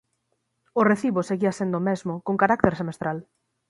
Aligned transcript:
O 0.79 0.81
recibo 0.91 1.27
seguía 1.29 1.57
sendo 1.59 1.75
o 1.79 1.85
mesmo, 1.89 2.13
con 2.25 2.35
carácter 2.41 2.73
semestral. 2.79 3.17